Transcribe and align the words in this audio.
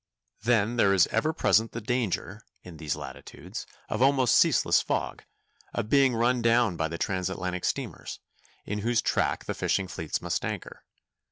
Then 0.41 0.77
there 0.77 0.95
is 0.95 1.05
ever 1.11 1.31
present 1.31 1.73
the 1.73 1.79
danger, 1.79 2.41
in 2.63 2.77
these 2.77 2.95
latitudes 2.95 3.67
of 3.87 4.01
almost 4.01 4.35
ceaseless 4.35 4.81
fog, 4.81 5.23
of 5.75 5.89
being 5.91 6.15
run 6.15 6.41
down 6.41 6.75
by 6.75 6.87
the 6.87 6.97
transatlantic 6.97 7.63
steamers, 7.63 8.19
in 8.65 8.79
whose 8.79 9.03
track 9.03 9.45
the 9.45 9.53
fishing 9.53 9.87
fleets 9.87 10.19
must 10.19 10.43
anchor. 10.43 10.83